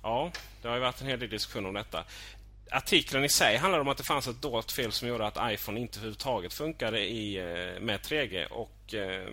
Ja, 0.04 0.32
det 0.62 0.68
har 0.68 0.76
ju 0.76 0.82
varit 0.82 1.02
en 1.02 1.08
hel 1.08 1.20
del 1.20 1.30
diskussion 1.30 1.66
om 1.66 1.74
detta. 1.74 2.04
Artikeln 2.72 3.26
i 3.26 3.30
sig 3.30 3.58
handlar 3.58 3.80
om 3.80 3.88
att 3.88 3.98
det 3.98 4.04
fanns 4.04 4.28
ett 4.28 4.42
dolt 4.42 4.72
fel 4.72 4.92
som 4.92 5.08
gjorde 5.08 5.28
att 5.28 5.52
iPhone 5.54 5.80
inte 5.80 6.00
överhuvudtaget 6.00 6.54
funkade 6.54 7.00
i, 7.00 7.38
eh, 7.38 7.82
med 7.82 8.00
3G. 8.02 8.46
Och 8.46 8.94
eh, 8.94 9.30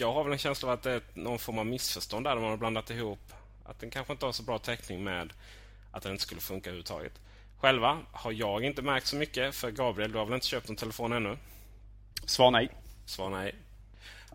jag 0.00 0.12
har 0.12 0.24
väl 0.24 0.32
en 0.32 0.38
känsla 0.38 0.68
av 0.68 0.74
att 0.74 0.82
det 0.82 0.90
är 0.90 1.00
någon 1.14 1.38
form 1.38 1.58
av 1.58 1.66
missförstånd 1.66 2.26
där. 2.26 2.34
Man 2.34 2.50
har 2.50 2.56
blandat 2.56 2.90
ihop 2.90 3.32
att 3.64 3.80
den 3.80 3.90
kanske 3.90 4.12
inte 4.12 4.26
har 4.26 4.32
så 4.32 4.42
bra 4.42 4.58
täckning 4.58 5.04
med 5.04 5.32
att 5.92 6.02
den 6.02 6.12
inte 6.12 6.22
skulle 6.22 6.40
funka 6.40 6.70
överhuvudtaget. 6.70 7.12
Själva 7.60 7.98
har 8.12 8.32
jag 8.32 8.64
inte 8.64 8.82
märkt 8.82 9.06
så 9.06 9.16
mycket. 9.16 9.54
För 9.54 9.70
Gabriel, 9.70 10.12
du 10.12 10.18
har 10.18 10.24
väl 10.24 10.34
inte 10.34 10.46
köpt 10.46 10.68
en 10.68 10.76
telefon 10.76 11.12
ännu? 11.12 11.36
Svar 12.24 12.50
nej. 12.50 12.70
Svar 13.06 13.30
nej. 13.30 13.54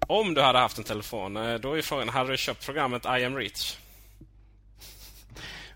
Om 0.07 0.33
du 0.33 0.41
hade 0.41 0.59
haft 0.59 0.77
en 0.77 0.83
telefon, 0.83 1.37
eh, 1.37 1.55
då 1.55 1.77
är 1.77 1.81
frågan, 1.81 2.09
hade 2.09 2.31
du 2.31 2.37
köpt 2.37 2.65
programmet 2.65 3.05
I 3.05 3.25
am 3.25 3.37
rich? 3.37 3.77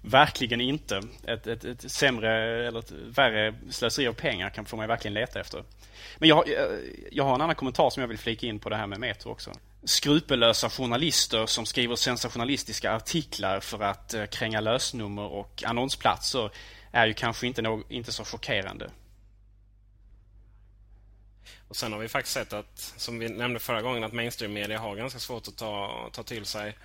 Verkligen 0.02 0.62
inte. 0.62 1.02
Ett, 1.28 1.48
ett, 1.48 1.64
ett 1.64 1.92
sämre 1.92 2.68
eller 2.68 2.80
ett 2.80 2.92
värre 2.92 3.56
slöseri 3.70 4.08
av 4.08 4.14
pengar 4.14 4.50
kan 4.50 4.66
får 4.66 4.78
man 4.78 4.88
verkligen 4.88 5.14
leta 5.14 5.40
efter. 5.40 5.64
Men 6.18 6.30
jag, 6.30 6.44
jag 7.12 7.24
har 7.24 7.36
en 7.36 7.42
annan 7.42 7.56
kommentar 7.56 7.90
som 7.90 8.02
jag 8.02 8.08
vill 8.08 8.18
flika 8.18 8.48
in 8.48 8.60
på 8.60 8.70
det 8.70 8.76
här 8.76 8.88
med 8.88 9.00
Metro 9.00 9.30
också. 9.30 9.52
Skrupellösa 9.84 10.70
journalister 10.70 11.46
som 11.46 11.66
skriver 11.66 11.96
sensationalistiska 11.96 12.94
artiklar 12.94 13.60
för 13.60 13.80
att 13.80 14.14
eh, 14.14 14.26
kränga 14.26 14.62
lösnummer 14.62 15.24
och 15.24 15.64
annonsplatser 15.66 16.52
är 16.92 17.08
ju 17.08 17.14
kanske 17.14 17.48
inte, 17.48 17.62
no 17.62 17.84
inte 17.90 18.12
så 18.12 18.26
chockerande. 18.26 18.92
Och 21.68 21.76
Sen 21.76 21.94
har 21.94 22.00
vi 22.00 22.08
faktiskt 22.08 22.34
sett 22.34 22.54
att, 22.54 22.94
som 22.98 23.20
vi 23.20 23.30
nämnde 23.30 23.60
förra 23.60 23.82
gången, 23.82 24.04
att 24.04 24.14
mainstream-media 24.14 24.80
har 24.80 24.96
ganska 24.96 25.20
svårt 25.20 25.48
att 25.48 25.58
ta, 25.58 26.10
ta 26.14 26.24
till 26.24 26.46
sig 26.46 26.68
eh, 26.70 26.76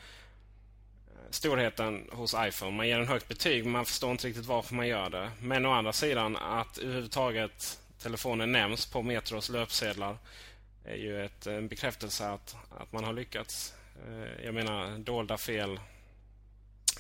storheten 1.30 2.08
hos 2.12 2.34
iPhone. 2.38 2.76
Man 2.76 2.88
ger 2.88 3.00
en 3.00 3.08
högt 3.08 3.28
betyg 3.28 3.64
men 3.64 3.72
man 3.72 3.84
förstår 3.84 4.10
inte 4.10 4.28
riktigt 4.28 4.46
varför 4.46 4.74
man 4.74 4.88
gör 4.88 5.10
det. 5.10 5.30
Men 5.40 5.66
å 5.66 5.72
andra 5.72 5.92
sidan 5.92 6.36
att 6.36 6.78
överhuvudtaget 6.78 7.78
telefonen 8.02 8.52
nämns 8.52 8.86
på 8.86 9.02
Metros 9.02 9.48
löpsedlar 9.48 10.18
är 10.84 10.96
ju 10.96 11.24
ett, 11.24 11.46
en 11.46 11.68
bekräftelse 11.68 12.28
att, 12.28 12.56
att 12.70 12.92
man 12.92 13.04
har 13.04 13.12
lyckats. 13.12 13.74
Eh, 14.06 14.44
jag 14.44 14.54
menar, 14.54 14.98
dolda 14.98 15.36
fel 15.36 15.80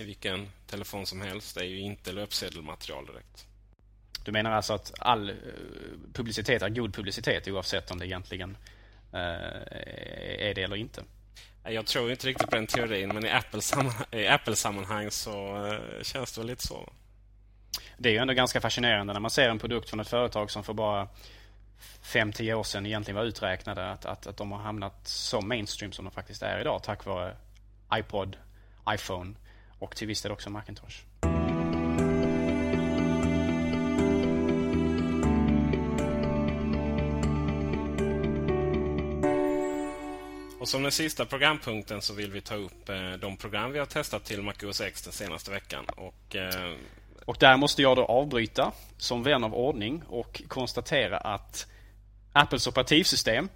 i 0.00 0.04
vilken 0.04 0.48
telefon 0.66 1.06
som 1.06 1.20
helst 1.20 1.56
är 1.56 1.64
ju 1.64 1.78
inte 1.78 2.12
löpsedelmaterial 2.12 3.06
direkt. 3.06 3.46
Du 4.24 4.32
menar 4.32 4.52
alltså 4.52 4.72
att 4.72 4.92
all 4.98 5.30
eh, 5.30 5.36
publicitet 6.12 6.62
är 6.62 6.68
god 6.68 6.94
publicitet 6.94 7.48
oavsett 7.48 7.90
om 7.90 7.98
det 7.98 8.06
egentligen 8.06 8.56
eh, 9.12 9.20
är 10.48 10.54
det 10.54 10.62
eller 10.62 10.76
inte? 10.76 11.04
Jag 11.66 11.86
tror 11.86 12.10
inte 12.10 12.26
riktigt 12.26 12.50
på 12.50 12.56
den 12.56 12.66
teorin, 12.66 13.08
men 13.08 13.26
i 13.26 13.30
Apple-sammanhang 13.30 15.06
Apple 15.06 15.10
så 15.10 15.78
känns 16.02 16.32
det 16.32 16.40
väl 16.40 16.46
lite 16.46 16.66
så. 16.66 16.92
Det 17.98 18.08
är 18.08 18.12
ju 18.12 18.18
ändå 18.18 18.34
ganska 18.34 18.60
fascinerande 18.60 19.12
när 19.12 19.20
man 19.20 19.30
ser 19.30 19.48
en 19.48 19.58
produkt 19.58 19.90
från 19.90 20.00
ett 20.00 20.08
företag 20.08 20.50
som 20.50 20.64
för 20.64 20.72
bara 20.72 21.08
5-10 22.02 22.54
år 22.54 22.62
sedan 22.62 22.86
egentligen 22.86 23.16
var 23.16 23.24
uträknade. 23.24 23.90
Att, 23.90 24.04
att, 24.04 24.26
att 24.26 24.36
de 24.36 24.52
har 24.52 24.58
hamnat 24.58 25.08
så 25.08 25.40
mainstream 25.40 25.92
som 25.92 26.04
de 26.04 26.10
faktiskt 26.10 26.42
är 26.42 26.60
idag 26.60 26.82
tack 26.82 27.04
vare 27.04 27.36
iPod, 27.94 28.36
iPhone 28.90 29.34
och 29.78 29.96
till 29.96 30.08
viss 30.08 30.22
del 30.22 30.32
också 30.32 30.50
Macintosh. 30.50 31.04
Och 40.64 40.68
som 40.68 40.82
den 40.82 40.92
sista 40.92 41.24
programpunkten 41.24 42.02
så 42.02 42.14
vill 42.14 42.32
vi 42.32 42.40
ta 42.40 42.54
upp 42.54 42.88
eh, 42.88 43.12
de 43.12 43.36
program 43.36 43.72
vi 43.72 43.78
har 43.78 43.86
testat 43.86 44.24
till 44.24 44.42
MacOS 44.42 44.80
X 44.80 45.02
den 45.02 45.12
senaste 45.12 45.50
veckan. 45.50 45.84
Och, 45.96 46.36
eh... 46.36 46.72
och 47.24 47.36
där 47.40 47.56
måste 47.56 47.82
jag 47.82 47.96
då 47.96 48.04
avbryta 48.04 48.72
som 48.98 49.22
vän 49.22 49.44
av 49.44 49.54
ordning 49.54 50.02
och 50.08 50.42
konstatera 50.48 51.18
att 51.18 51.66
Apples 52.34 52.66
operativsystem 52.66 53.48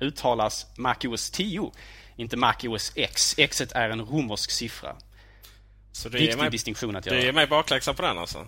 uttalas 0.00 0.66
MacOS 0.76 1.30
10, 1.30 1.72
inte 2.16 2.36
MacOS 2.36 2.92
X. 2.94 3.34
X 3.38 3.60
är 3.60 3.90
en 3.90 4.00
romersk 4.00 4.50
siffra. 4.50 4.96
Så 5.92 6.08
det 6.08 6.18
Viktig 6.18 6.38
mig, 6.38 6.50
distinktion 6.50 6.96
att 6.96 7.06
göra. 7.06 7.16
Det 7.16 7.22
ger 7.22 7.32
mig 7.32 7.46
bakläxa 7.46 7.94
på 7.94 8.02
den 8.02 8.18
alltså? 8.18 8.46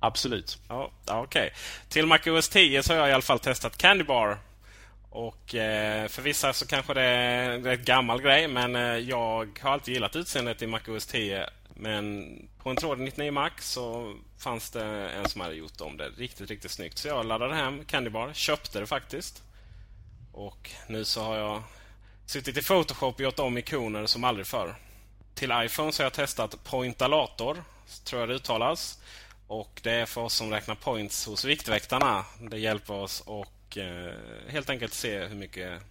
Absolut. 0.00 0.58
Ja, 0.68 0.90
Okej. 1.06 1.22
Okay. 1.22 1.50
Till 1.88 2.06
MacOS 2.06 2.48
10 2.48 2.82
så 2.82 2.92
har 2.92 3.00
jag 3.00 3.08
i 3.08 3.12
alla 3.12 3.22
fall 3.22 3.38
testat 3.38 3.78
Candy 3.78 4.04
Bar 4.04 4.38
och 5.10 5.54
eh, 5.54 6.08
för 6.08 6.22
vissa 6.22 6.52
så 6.52 6.66
kanske 6.66 6.94
det 6.94 7.02
är 7.02 7.50
en 7.50 7.64
rätt 7.64 7.84
gammal 7.84 8.22
grej 8.22 8.48
men 8.48 8.76
eh, 8.76 8.82
jag 8.82 9.58
har 9.62 9.72
alltid 9.72 9.94
gillat 9.94 10.16
utseendet 10.16 10.62
i 10.62 10.66
MacOS 10.66 11.06
10. 11.06 11.50
Men 11.78 12.48
på 12.62 12.70
en 12.70 12.76
tråd 12.76 12.98
99 12.98 13.30
Max 13.30 13.70
så 13.70 14.16
fanns 14.38 14.70
det 14.70 14.84
en 15.10 15.28
som 15.28 15.40
hade 15.40 15.54
gjort 15.54 15.80
om 15.80 15.96
det 15.96 16.08
riktigt, 16.08 16.50
riktigt 16.50 16.70
snyggt. 16.70 16.98
Så 16.98 17.08
jag 17.08 17.26
laddade 17.26 17.54
hem 17.54 17.84
Candy 17.84 18.10
Bar, 18.10 18.32
köpte 18.32 18.80
det 18.80 18.86
faktiskt. 18.86 19.42
Och 20.32 20.70
nu 20.88 21.04
så 21.04 21.22
har 21.22 21.36
jag 21.36 21.62
suttit 22.26 22.56
i 22.56 22.62
Photoshop 22.62 23.14
och 23.14 23.20
gjort 23.20 23.38
om 23.38 23.58
ikoner 23.58 24.06
som 24.06 24.24
aldrig 24.24 24.46
förr. 24.46 24.74
Till 25.34 25.52
iPhone 25.54 25.92
så 25.92 26.02
har 26.02 26.04
jag 26.04 26.12
testat 26.12 26.64
Pointalator, 26.64 27.64
tror 28.04 28.20
jag 28.20 28.28
det 28.28 28.34
uttalas. 28.34 29.00
Och 29.46 29.80
det 29.82 29.92
är 29.92 30.06
för 30.06 30.20
oss 30.20 30.34
som 30.34 30.50
räknar 30.50 30.74
points 30.74 31.26
hos 31.26 31.44
Viktväktarna. 31.44 32.24
Det 32.50 32.58
hjälper 32.58 32.94
oss 32.94 33.20
att 33.26 33.66
och 33.66 33.78
eh, 33.78 34.12
helt 34.48 34.70
enkelt 34.70 34.94
se 34.94 35.24
hur 35.24 35.36
mycket 35.36 35.82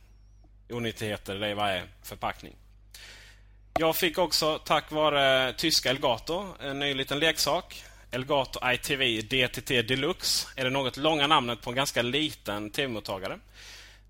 onyttigheter 0.70 1.36
det 1.36 1.48
är 1.48 1.52
i 1.52 1.54
varje 1.54 1.84
förpackning. 2.04 2.56
Jag 3.80 3.96
fick 3.96 4.18
också 4.18 4.60
tack 4.60 4.92
vare 4.92 5.54
tyska 5.54 5.90
Elgato 5.90 6.46
en 6.60 6.80
ny 6.80 6.94
liten 6.94 7.20
leksak. 7.20 7.84
Elgato 8.12 8.60
ITV 8.72 9.22
DTT 9.22 9.82
Deluxe 9.82 10.48
är 10.56 10.64
det 10.64 10.70
något 10.70 10.98
långa 10.98 11.28
namnet 11.28 11.62
på 11.62 11.70
en 11.70 11.76
ganska 11.76 12.02
liten 12.02 12.70
TV-mottagare. 12.70 13.40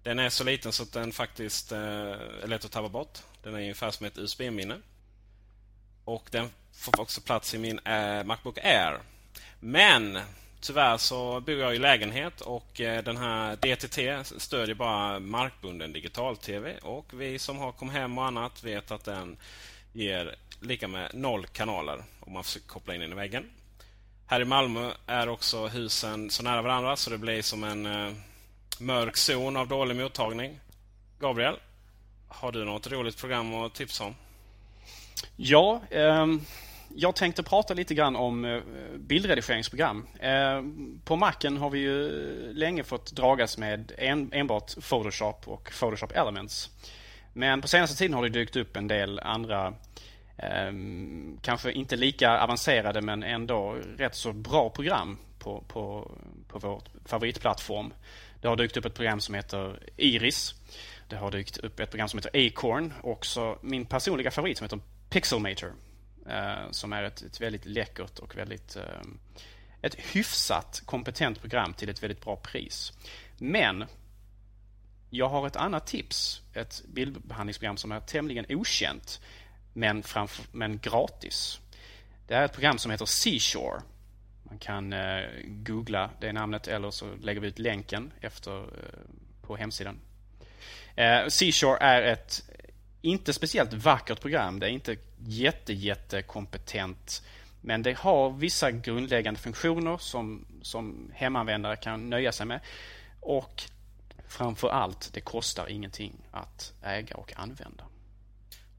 Den 0.04 0.20
är 0.20 0.30
så 0.30 0.44
liten 0.44 0.72
så 0.72 0.84
att 0.84 0.94
den 0.94 1.12
faktiskt 1.12 1.72
eh, 1.72 1.80
är 1.80 2.48
lätt 2.48 2.66
att 2.66 2.72
tappa 2.72 2.90
bort. 2.90 3.20
Den 3.44 3.56
är 3.56 3.60
ungefär 3.60 3.92
som 3.92 4.06
ett 4.06 4.18
USB-minne. 4.18 4.78
Och 6.06 6.28
den 6.32 6.50
får 6.74 7.02
också 7.02 7.22
plats 7.22 7.54
i 7.54 7.58
min 7.58 7.80
eh, 7.80 8.24
Macbook 8.24 8.58
Air. 8.58 9.00
Men 9.60 10.20
Tyvärr 10.66 10.98
så 10.98 11.40
bor 11.40 11.56
jag 11.56 11.76
i 11.76 11.80
lägenhet 11.80 12.42
och 12.42 12.82
eh, 12.82 13.04
den 13.04 13.18
här 13.18 13.56
DTT 13.56 14.28
stödjer 14.42 14.76
bara 14.76 15.20
markbunden 15.20 15.94
digital-tv. 15.94 16.78
Och 16.82 17.06
vi 17.14 17.40
som 17.40 17.58
har 17.58 17.72
kom 17.72 17.90
hem 17.90 18.18
och 18.18 18.26
annat 18.26 18.64
vet 18.64 18.92
att 18.92 19.04
den 19.04 19.38
ger 19.94 20.36
lika 20.60 20.88
med 20.88 21.12
noll 21.14 21.46
kanaler 21.46 22.04
om 22.20 22.34
man 22.34 22.44
försöker 22.44 22.68
koppla 22.68 22.96
in 22.96 23.02
den 23.02 23.12
i 23.12 23.16
väggen. 23.16 23.50
Här 24.26 24.42
i 24.42 24.46
Malmö 24.46 24.92
är 25.08 25.30
också 25.30 25.68
husen 25.68 26.30
så 26.30 26.44
nära 26.44 26.62
varandra 26.62 26.96
så 26.96 27.10
det 27.10 27.18
blir 27.18 27.42
som 27.42 27.64
en 27.64 27.86
eh, 27.86 28.14
mörk 28.80 29.18
zon 29.18 29.58
av 29.58 29.68
dålig 29.68 29.96
mottagning. 29.96 30.60
Gabriel, 31.20 31.56
har 32.28 32.52
du 32.52 32.66
något 32.66 32.88
roligt 32.88 33.18
program 33.18 33.54
att 33.54 33.74
tipsa 33.74 34.04
om? 34.04 34.16
Ja, 35.36 35.82
um 35.92 36.46
jag 36.96 37.16
tänkte 37.16 37.44
prata 37.44 37.74
lite 37.74 37.94
grann 37.94 38.16
om 38.16 38.46
eh, 38.46 38.62
bildredigeringsprogram. 38.98 40.08
Eh, 40.20 40.62
på 41.04 41.16
Macen 41.16 41.58
har 41.58 41.70
vi 41.70 41.80
ju 41.80 42.10
länge 42.54 42.84
fått 42.84 43.12
dragas 43.12 43.58
med 43.58 43.92
enbart 44.32 44.76
Photoshop 44.90 45.48
och 45.48 45.72
Photoshop 45.80 46.12
Elements. 46.12 46.70
Men 47.34 47.62
på 47.62 47.68
senaste 47.68 47.98
tiden 47.98 48.14
har 48.14 48.24
det 48.24 48.30
dykt 48.30 48.56
upp 48.56 48.78
en 48.78 48.88
del 48.88 49.20
andra 49.20 49.74
ehm, 50.38 51.38
kanske 51.42 51.72
inte 51.72 51.96
lika 51.96 52.40
avancerade 52.40 53.02
men 53.02 53.24
ändå 53.24 53.78
rätt 53.98 54.16
så 54.16 54.34
bra 54.34 54.70
program 54.70 55.18
på, 55.40 55.64
på, 55.68 56.12
på 56.48 56.60
vår 56.60 56.82
favoritplattform. 57.06 57.94
Det 58.42 58.48
har 58.48 58.56
dykt 58.56 58.78
upp 58.78 58.86
ett 58.86 58.94
program 58.94 59.20
som 59.20 59.36
heter 59.36 59.80
Iris. 59.98 60.54
Det 61.08 61.16
har 61.16 61.32
dykt 61.32 61.58
upp 61.58 61.80
ett 61.80 61.90
program 61.90 62.10
som 62.10 62.20
heter 62.20 62.48
Acorn 62.48 62.94
och 63.02 63.12
också 63.12 63.58
min 63.62 63.86
personliga 63.86 64.32
favorit 64.32 64.58
som 64.58 64.66
heter 64.66 64.80
Pixelmator. 65.10 65.74
Eh, 66.30 66.72
som 66.72 66.94
är 66.94 67.04
ett, 67.04 67.22
ett, 67.22 67.42
väldigt 67.42 67.66
läckert 67.66 68.20
och 68.20 68.38
väldigt 68.38 68.76
eh, 68.76 69.02
ett 69.82 69.96
hyfsat 69.96 70.82
kompetent 70.86 71.42
program 71.42 71.74
till 71.74 71.90
ett 71.90 72.04
väldigt 72.04 72.22
bra 72.22 72.36
pris. 72.36 72.94
Men 73.38 73.86
jag 75.10 75.30
har 75.30 75.48
ett 75.48 75.56
annat 75.56 75.88
tips. 75.88 76.42
Ett 76.54 76.84
bildbehandlingsprogram 76.88 77.78
som 77.78 77.92
är 77.92 78.00
tämligen 78.00 78.46
okänt. 78.50 79.22
men, 79.74 80.04
framför, 80.04 80.46
men 80.52 80.80
gratis. 80.80 81.60
Det 82.28 82.34
är 82.34 82.46
ett 82.46 82.54
program 82.54 82.78
som 82.78 82.92
heter 82.92 83.06
Seashore. 83.06 83.82
Man 84.44 84.60
kan 84.60 84.94
eh, 84.94 85.24
googla 85.46 86.10
det 86.20 86.34
namnet 86.34 86.68
eller 86.68 86.92
så 86.92 87.16
lägger 87.22 87.42
vi 87.42 87.48
ut 87.48 87.60
länken 87.60 88.14
efter 88.22 88.62
eh, 88.62 88.68
på 89.42 89.56
hemsidan. 89.56 90.00
Eh, 90.96 91.28
Seashore 91.28 91.78
är 91.78 92.02
ett 92.02 92.50
inte 93.02 93.34
speciellt 93.34 93.74
vackert 93.74 94.22
program. 94.22 94.60
Det 94.60 94.66
är 94.66 94.70
inte 94.70 94.96
jätte, 95.18 95.74
jätte 95.74 96.22
kompetent. 96.22 97.24
Men 97.62 97.84
det 97.84 97.98
har 97.98 98.30
vissa 98.30 98.72
grundläggande 98.72 99.40
funktioner 99.40 99.98
som, 99.98 100.46
som 100.62 101.12
hemanvändare 101.14 101.76
kan 101.76 102.10
nöja 102.10 102.32
sig 102.32 102.46
med. 102.46 102.60
Och 103.20 103.64
framför 104.28 104.70
allt, 104.70 105.10
det 105.14 105.22
kostar 105.22 105.68
ingenting 105.68 106.14
att 106.32 106.74
äga 106.84 107.16
och 107.16 107.34
använda. 107.36 107.84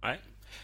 Nej. 0.02 0.20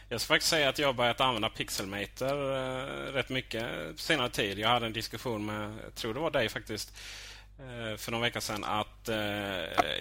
Jag 0.09 0.21
ska 0.21 0.35
faktiskt 0.35 0.51
säga 0.51 0.69
att 0.69 0.79
jag 0.79 0.89
har 0.89 0.93
börjat 0.93 1.21
använda 1.21 1.49
Pixelmator 1.49 2.57
eh, 2.57 3.13
rätt 3.13 3.29
mycket 3.29 3.67
senare 3.97 4.31
tid. 4.31 4.59
Jag 4.59 4.69
hade 4.69 4.87
en 4.87 4.93
diskussion 4.93 5.47
med, 5.47 5.79
jag 5.85 5.95
tror 5.95 6.15
det 6.15 6.21
var 6.21 6.31
dig 6.31 6.49
faktiskt, 6.49 6.97
Eh, 7.59 7.97
för 7.97 8.13
någon 8.13 8.21
vecka 8.21 8.41
sedan 8.41 8.65
att 8.65 9.09
eh, 9.09 9.17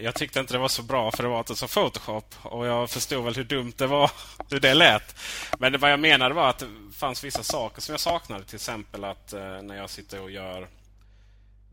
jag 0.02 0.16
tyckte 0.16 0.40
inte 0.40 0.54
det 0.54 0.60
var 0.60 0.68
så 0.68 0.84
bra 0.84 1.12
för 1.12 1.24
det 1.24 1.30
var 1.30 1.40
inte 1.40 1.56
som 1.56 1.68
Photoshop. 1.68 2.36
Och 2.44 2.66
jag 2.66 2.90
förstod 2.90 3.26
väl 3.26 3.36
hur 3.36 3.44
dumt 3.44 3.74
det 3.78 3.88
var, 3.88 4.12
hur 4.50 4.60
det 4.60 4.74
lät. 4.74 5.16
Men 5.60 5.72
det, 5.72 5.78
vad 5.78 5.92
jag 5.92 6.00
menade 6.00 6.36
var 6.36 6.50
att 6.50 6.60
det 6.60 6.68
fanns 6.94 7.24
vissa 7.24 7.44
saker 7.44 7.82
som 7.82 7.94
jag 7.94 8.00
saknade. 8.00 8.44
Till 8.44 8.56
exempel 8.56 9.04
att 9.04 9.34
eh, 9.34 9.62
när 9.62 9.76
jag 9.76 9.90
sitter 9.90 10.22
och 10.22 10.32
gör 10.32 10.62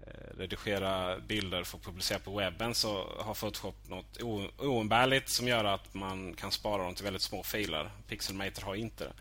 eh, 0.07 0.39
redigera 0.39 1.19
bilder 1.19 1.65
för 1.65 1.79
att 1.79 1.85
publicera 1.85 2.19
på 2.19 2.37
webben 2.37 2.75
så 2.75 3.07
har 3.19 3.35
Photoshop 3.35 3.77
något 3.89 4.23
oumbärligt 4.59 5.29
som 5.29 5.49
gör 5.49 5.65
att 5.65 5.95
man 5.95 6.35
kan 6.35 6.53
spara 6.53 6.83
dem 6.83 6.95
till 6.95 7.05
väldigt 7.05 7.23
små 7.23 7.43
filer. 7.43 7.91
Pixelmator 8.09 8.63
har 8.63 8.75
inte 8.75 9.05
det. 9.05 9.13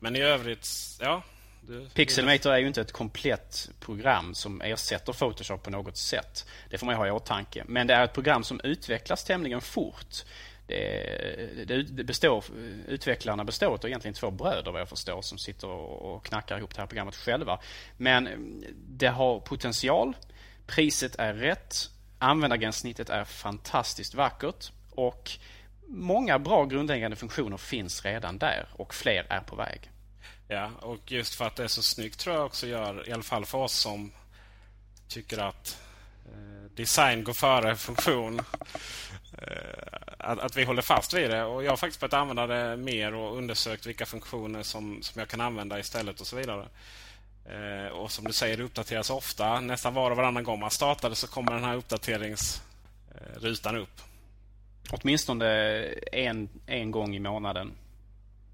Men 0.00 0.16
i 0.16 0.20
övrigt, 0.20 0.68
ja. 1.00 1.22
Du, 1.60 1.88
Pixelmator 1.94 2.52
är 2.52 2.58
ju 2.58 2.66
inte 2.66 2.80
ett 2.80 2.92
komplett 2.92 3.70
program 3.80 4.34
som 4.34 4.60
ersätter 4.60 5.12
Photoshop 5.12 5.62
på 5.62 5.70
något 5.70 5.96
sätt. 5.96 6.46
Det 6.70 6.78
får 6.78 6.86
man 6.86 6.94
ha 6.94 7.06
i 7.06 7.10
åtanke. 7.10 7.64
Men 7.66 7.86
det 7.86 7.94
är 7.94 8.04
ett 8.04 8.12
program 8.12 8.44
som 8.44 8.60
utvecklas 8.64 9.24
tämligen 9.24 9.60
fort. 9.60 10.24
Det, 10.66 11.82
det, 11.90 12.04
består, 12.04 12.44
utvecklarna 12.88 13.44
består 13.44 13.72
av 13.72 13.86
egentligen 13.86 14.14
två 14.14 14.30
bröder 14.30 14.72
vad 14.72 14.80
jag 14.80 14.88
förstår 14.88 15.22
som 15.22 15.38
sitter 15.38 15.68
och 15.68 16.24
knackar 16.24 16.58
ihop 16.58 16.74
det 16.74 16.80
här 16.80 16.86
programmet 16.86 17.16
själva. 17.16 17.60
Men 17.96 18.28
det 18.88 19.08
har 19.08 19.40
potential 19.40 20.14
Priset 20.70 21.16
är 21.16 21.34
rätt. 21.34 21.90
Användargränssnittet 22.18 23.10
är 23.10 23.24
fantastiskt 23.24 24.14
vackert. 24.14 24.72
Och 24.90 25.30
många 25.86 26.38
bra 26.38 26.64
grundläggande 26.64 27.16
funktioner 27.16 27.56
finns 27.56 28.04
redan 28.04 28.38
där 28.38 28.68
och 28.72 28.94
fler 28.94 29.26
är 29.28 29.40
på 29.40 29.56
väg. 29.56 29.90
Ja, 30.52 30.70
och 30.80 31.12
just 31.12 31.34
för 31.34 31.46
att 31.46 31.56
det 31.56 31.64
är 31.64 31.68
så 31.68 31.82
snyggt 31.82 32.18
tror 32.18 32.36
jag 32.36 32.46
också 32.46 32.66
gör, 32.66 33.08
i 33.08 33.12
alla 33.12 33.22
fall 33.22 33.44
för 33.44 33.58
oss 33.58 33.72
som 33.72 34.12
tycker 35.08 35.38
att 35.38 35.82
eh, 36.26 36.70
design 36.74 37.24
går 37.24 37.32
före 37.32 37.76
funktion. 37.76 38.40
Eh, 39.38 39.98
att, 40.18 40.38
att, 40.38 40.56
vi 40.56 40.64
håller 40.64 40.82
fast 40.82 41.14
vid 41.14 41.30
det. 41.30 41.44
Och 41.44 41.64
Jag 41.64 41.70
har 41.70 41.76
faktiskt 41.76 42.00
börjat 42.00 42.14
använda 42.14 42.46
det 42.46 42.76
mer 42.76 43.14
och 43.14 43.36
undersökt 43.36 43.86
vilka 43.86 44.06
funktioner 44.06 44.62
som, 44.62 45.02
som 45.02 45.18
jag 45.18 45.28
kan 45.28 45.40
använda 45.40 45.78
istället 45.78 46.20
och 46.20 46.26
så 46.26 46.36
vidare. 46.36 46.68
Eh, 47.44 47.86
och 47.92 48.10
som 48.10 48.24
du 48.24 48.32
säger, 48.32 48.56
det 48.56 48.62
uppdateras 48.62 49.10
ofta. 49.10 49.60
Nästan 49.60 49.94
var 49.94 50.10
och 50.10 50.16
varannan 50.16 50.44
gång 50.44 50.60
man 50.60 50.70
startade 50.70 51.14
så 51.14 51.26
kommer 51.26 51.52
den 51.52 51.64
här 51.64 51.76
uppdateringsrutan 51.76 53.76
upp. 53.76 54.00
Åtminstone 54.90 55.46
en, 56.12 56.48
en 56.66 56.90
gång 56.90 57.16
i 57.16 57.18
månaden 57.18 57.72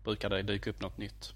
brukar 0.05 0.31
det 0.31 0.43
dyka 0.43 0.71
upp 0.71 0.81
något 0.81 0.99
nytt. 0.99 1.36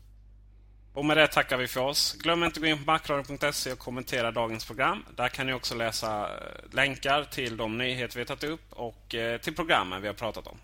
Och 0.93 1.05
med 1.05 1.17
det 1.17 1.27
tackar 1.27 1.57
vi 1.57 1.67
för 1.67 1.81
oss. 1.81 2.17
Glöm 2.19 2.45
inte 2.45 2.59
att 2.59 2.63
gå 2.63 2.67
in 2.67 2.85
på 2.85 2.91
macradion.se 2.91 3.73
och 3.73 3.79
kommentera 3.79 4.31
dagens 4.31 4.65
program. 4.65 5.05
Där 5.17 5.29
kan 5.29 5.47
ni 5.47 5.53
också 5.53 5.75
läsa 5.75 6.23
eh, 6.23 6.75
länkar 6.75 7.25
till 7.25 7.57
de 7.57 7.79
nyheter 7.79 8.15
vi 8.15 8.21
har 8.21 8.27
tagit 8.27 8.45
upp 8.45 8.73
och 8.73 9.15
eh, 9.15 9.41
till 9.41 9.55
programmen 9.55 10.03
vi 10.03 10.09
har 10.09 10.15
pratat 10.15 10.47
om. 10.47 10.59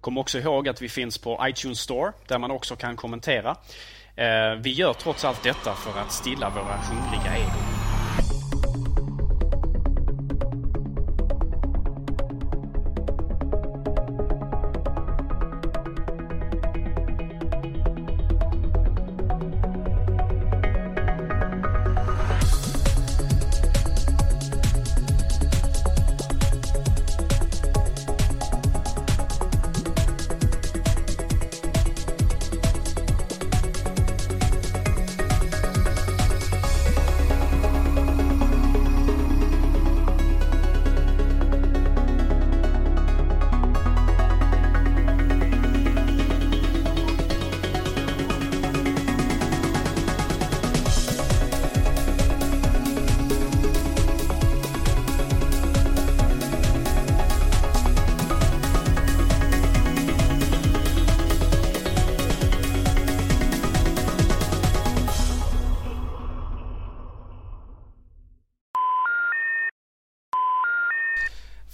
Kom 0.00 0.18
också 0.18 0.38
ihåg 0.38 0.68
att 0.68 0.82
vi 0.82 0.88
finns 0.88 1.18
på 1.18 1.40
iTunes 1.48 1.80
Store 1.80 2.12
där 2.26 2.38
man 2.38 2.50
också 2.50 2.76
kan 2.76 2.96
kommentera. 2.96 3.56
Eh, 4.16 4.54
vi 4.62 4.70
gör 4.70 4.92
trots 4.92 5.24
allt 5.24 5.42
detta 5.42 5.74
för 5.74 6.00
att 6.00 6.12
stilla 6.12 6.50
våra 6.50 6.76
hungriga 6.76 7.36
egon. 7.36 7.79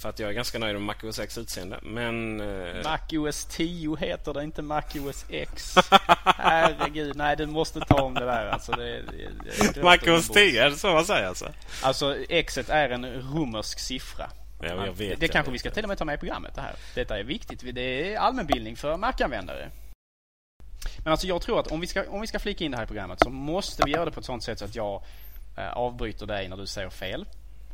Att 0.07 0.19
jag 0.19 0.29
är 0.29 0.33
ganska 0.33 0.59
nöjd 0.59 0.73
med 0.73 0.81
MacOS 0.81 1.19
X 1.19 1.37
utseende. 1.37 1.79
Men... 1.81 2.41
Eh... 2.41 2.83
MacOS 2.83 3.45
10 3.45 3.95
heter 3.95 4.33
det, 4.33 4.43
inte 4.43 4.61
MacOS 4.61 5.25
X. 5.29 5.75
Herregud, 6.25 7.15
nej 7.15 7.35
du 7.35 7.45
måste 7.45 7.79
ta 7.79 8.01
om 8.01 8.13
det 8.13 8.25
där 8.25 8.47
alltså. 8.47 8.71
Det, 8.71 9.01
det, 9.73 9.83
MacOS 9.83 10.29
10, 10.29 10.63
är 10.63 10.69
det 10.69 10.75
så 10.75 10.93
man 10.93 11.05
säger 11.05 11.27
alltså? 11.27 11.51
Alltså 11.83 12.15
X 12.29 12.57
är 12.57 12.89
en 12.89 13.05
romersk 13.05 13.79
siffra. 13.79 14.29
Ja, 14.61 14.67
jag 14.67 14.93
vet, 14.93 14.97
det, 14.97 15.15
det 15.15 15.27
kanske 15.27 15.51
vi 15.51 15.59
ska 15.59 15.71
till 15.71 15.83
och 15.83 15.89
med 15.89 15.97
ta 15.97 16.05
med 16.05 16.15
i 16.15 16.17
programmet 16.17 16.55
det 16.55 16.61
här. 16.61 16.75
Detta 16.95 17.19
är 17.19 17.23
viktigt. 17.23 17.75
Det 17.75 18.13
är 18.13 18.17
allmänbildning 18.17 18.75
för 18.75 18.97
Mac-användare. 18.97 19.71
Men 21.03 21.11
alltså 21.11 21.27
jag 21.27 21.41
tror 21.41 21.59
att 21.59 21.67
om 21.67 21.79
vi, 21.79 21.87
ska, 21.87 22.09
om 22.09 22.21
vi 22.21 22.27
ska 22.27 22.39
flika 22.39 22.65
in 22.65 22.71
det 22.71 22.77
här 22.77 22.83
i 22.83 22.87
programmet 22.87 23.19
så 23.19 23.29
måste 23.29 23.83
vi 23.85 23.91
göra 23.91 24.05
det 24.05 24.11
på 24.11 24.19
ett 24.19 24.25
sånt 24.25 24.43
sätt 24.43 24.59
så 24.59 24.65
att 24.65 24.75
jag 24.75 25.03
eh, 25.57 25.73
avbryter 25.73 26.25
dig 26.25 26.49
när 26.49 26.57
du 26.57 26.67
säger 26.67 26.89
fel 26.89 27.25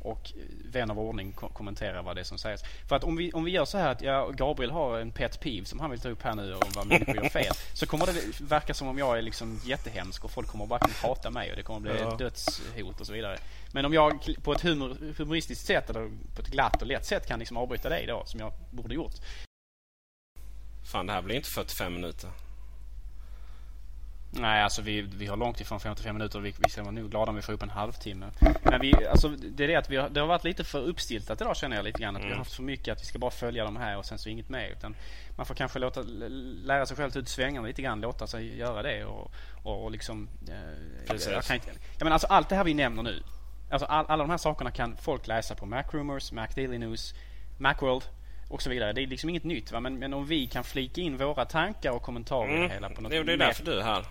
och 0.03 0.31
vän 0.71 0.91
av 0.91 0.99
ordning 0.99 1.31
kommenterar 1.31 2.03
vad 2.03 2.15
det 2.15 2.21
är 2.21 2.23
som 2.23 2.37
sägs. 2.37 2.61
För 2.89 2.95
att 2.95 3.03
om 3.03 3.15
vi, 3.15 3.31
om 3.31 3.43
vi 3.43 3.51
gör 3.51 3.65
så 3.65 3.77
här 3.77 3.91
att 3.91 4.01
ja, 4.01 4.29
Gabriel 4.29 4.71
har 4.71 4.99
en 4.99 5.11
pet 5.11 5.39
peeve 5.39 5.65
som 5.65 5.79
han 5.79 5.89
vill 5.89 5.99
ta 5.99 6.09
upp 6.09 6.23
här 6.23 6.35
nu 6.35 6.53
om 6.53 6.71
vad 6.75 6.87
människor 6.87 7.15
gör 7.15 7.29
fel. 7.29 7.53
Så 7.73 7.85
kommer 7.85 8.05
det 8.05 8.41
verka 8.41 8.73
som 8.73 8.87
om 8.87 8.97
jag 8.97 9.17
är 9.17 9.21
liksom 9.21 9.59
jättehemsk 9.65 10.23
och 10.25 10.31
folk 10.31 10.47
kommer 10.47 10.65
bara 10.65 10.87
hata 11.01 11.29
mig 11.29 11.49
och 11.51 11.57
det 11.57 11.63
kommer 11.63 11.79
bli 11.79 11.91
ja. 11.99 12.15
dödshot 12.15 12.99
och 12.99 13.07
så 13.07 13.13
vidare. 13.13 13.37
Men 13.71 13.85
om 13.85 13.93
jag 13.93 14.35
på 14.43 14.53
ett 14.53 14.61
humor, 14.61 14.97
humoristiskt 15.17 15.65
sätt 15.65 15.89
eller 15.89 16.11
på 16.35 16.41
ett 16.41 16.47
glatt 16.47 16.81
och 16.81 16.87
lätt 16.87 17.05
sätt 17.05 17.27
kan 17.27 17.39
liksom 17.39 17.57
avbryta 17.57 17.89
dig 17.89 18.05
då 18.07 18.23
som 18.25 18.39
jag 18.39 18.53
borde 18.71 18.95
gjort. 18.95 19.15
Fan 20.91 21.05
det 21.07 21.13
här 21.13 21.21
blir 21.21 21.35
inte 21.35 21.49
45 21.49 21.93
minuter. 21.93 22.29
Nej, 24.36 24.63
alltså 24.63 24.82
vi, 24.82 25.02
vi 25.02 25.26
har 25.26 25.38
långt 25.38 25.62
ifrån 25.62 25.80
55 25.80 26.15
minuter. 26.15 26.39
Vi, 26.39 26.54
vi 26.58 26.69
ska 26.69 26.82
vara 26.82 26.91
nog 26.91 27.12
glada 27.12 27.30
om 27.30 27.36
vi 27.36 27.41
får 27.41 27.54
upp 27.54 27.63
en 27.63 27.69
halvtimme. 27.69 28.26
Men 28.63 28.82
vi, 28.82 29.08
alltså, 29.08 29.28
det 29.30 29.63
är 29.63 29.67
det 29.67 29.76
att 29.76 29.89
vi 29.89 29.98
har, 29.98 30.10
det 30.10 30.19
har 30.19 30.28
varit 30.28 30.43
lite 30.43 30.63
för 30.63 30.82
uppstiltat 30.82 31.41
idag 31.41 31.58
känner 31.58 31.76
jag 31.76 31.86
lite 31.86 32.02
grann. 32.02 32.15
Att 32.15 32.22
mm. 32.22 32.28
vi 32.28 32.32
har 32.32 32.36
mm. 32.36 32.39
haft 32.39 32.54
för 32.54 32.63
mycket 32.63 32.91
att 32.91 33.02
vi 33.02 33.06
ska 33.06 33.19
bara 33.19 33.32
följa 33.32 33.63
de 33.63 33.76
här 33.76 33.98
och 33.98 34.06
sen 34.06 34.17
så 34.17 34.30
inget 34.30 34.50
mer. 34.50 34.69
Utan 34.69 34.96
man 35.38 35.46
får 35.46 35.56
kanske 35.56 35.80
låta, 35.80 36.02
lära 36.02 36.86
sig 36.86 36.98
själv 36.98 37.12
ta 37.12 37.19
ut 37.19 37.30
svängarna 37.30 37.67
lite 37.67 37.82
grann. 37.82 38.02
Låta 38.02 38.28
sig 38.28 38.58
göra 38.58 38.82
det 38.82 39.06
och, 39.06 39.32
och, 39.63 39.84
och 39.84 39.91
liksom... 39.91 40.30
Eh. 40.50 41.15
Jag 41.32 41.43
kan 41.43 41.56
inte, 41.56 41.72
ja, 41.98 42.04
men 42.04 42.13
alltså 42.13 42.28
allt 42.28 42.50
det 42.50 42.56
här 42.56 42.63
vi 42.63 42.74
nämner 42.74 43.04
nu. 43.04 43.24
Alltså 43.69 43.86
all, 43.86 44.06
alla 44.08 44.24
de 44.24 44.30
här 44.30 44.38
sakerna 44.38 44.72
kan 44.72 44.98
folk 44.98 45.28
läsa 45.28 45.56
på 45.56 45.65
Mac 45.65 45.84
Rumors, 45.91 46.32
Mac 46.32 46.48
Daily 46.56 46.78
News, 46.78 47.13
Macworld 47.58 48.04
och 48.50 48.62
så 48.62 48.69
vidare. 48.69 48.93
Det 48.93 49.04
är 49.04 49.08
liksom 49.08 49.30
inget 49.30 49.43
nytt 49.43 49.72
va? 49.72 49.80
Men, 49.80 50.00
men 50.00 50.13
om 50.13 50.26
vi 50.26 50.48
kan 50.48 50.63
flika 50.63 51.02
in 51.02 51.17
våra 51.17 51.46
tankar 51.46 51.91
och 51.91 52.02
kommentarer 52.02 52.56
mm. 52.56 52.69
hela 52.69 52.89
på 52.89 53.02
något 53.02 53.12
Det 53.12 53.17
är 53.17 53.38
därför 53.38 53.65
du 53.65 53.80
är 53.80 53.84
här. 53.84 54.06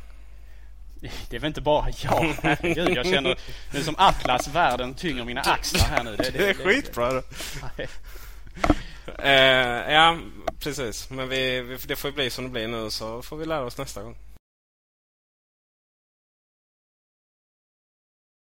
Det 1.28 1.36
är 1.36 1.40
väl 1.40 1.48
inte 1.48 1.60
bara 1.60 1.86
jag. 2.02 2.34
Herregud, 2.42 2.96
jag 2.96 3.06
känner 3.06 3.38
nu 3.70 3.82
som 3.82 3.94
Atlas 3.98 4.48
världen 4.48 4.94
tynger 4.94 5.24
mina 5.24 5.40
axlar 5.40 5.88
här 5.88 6.04
nu. 6.04 6.16
Det, 6.16 6.30
det, 6.30 6.38
det 6.38 6.50
är 6.50 6.54
skitbra. 6.54 7.22
Eh, 9.18 9.92
ja, 9.94 10.18
precis. 10.60 11.10
Men 11.10 11.28
vi, 11.28 11.60
vi, 11.60 11.76
det 11.86 11.96
får 11.96 12.10
bli 12.10 12.30
som 12.30 12.44
det 12.44 12.50
blir 12.50 12.68
nu 12.68 12.90
så 12.90 13.22
får 13.22 13.36
vi 13.36 13.46
lära 13.46 13.64
oss 13.64 13.78
nästa 13.78 14.02
gång. 14.02 14.16